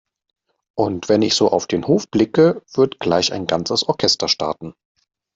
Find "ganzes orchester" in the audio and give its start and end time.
3.45-4.27